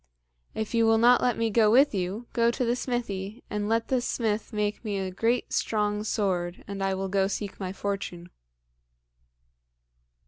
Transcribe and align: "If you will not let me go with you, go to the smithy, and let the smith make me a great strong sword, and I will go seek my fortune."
"If 0.55 0.73
you 0.73 0.87
will 0.87 0.97
not 0.97 1.21
let 1.21 1.37
me 1.37 1.51
go 1.51 1.69
with 1.69 1.93
you, 1.93 2.25
go 2.33 2.49
to 2.49 2.65
the 2.65 2.75
smithy, 2.75 3.43
and 3.51 3.69
let 3.69 3.89
the 3.89 4.01
smith 4.01 4.51
make 4.51 4.83
me 4.83 4.97
a 4.97 5.11
great 5.11 5.53
strong 5.53 6.03
sword, 6.03 6.63
and 6.67 6.81
I 6.81 6.95
will 6.95 7.07
go 7.07 7.27
seek 7.27 7.59
my 7.59 7.71
fortune." 7.71 8.31